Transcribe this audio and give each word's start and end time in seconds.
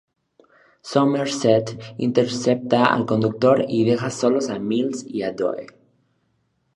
Somerset 0.91 1.69
intercepta 2.07 2.85
al 2.87 3.05
conductor 3.05 3.63
y 3.69 3.85
deja 3.85 4.09
solos 4.09 4.49
a 4.49 4.57
Mills 4.57 5.05
y 5.07 5.21
a 5.21 5.31
Doe. 5.31 5.67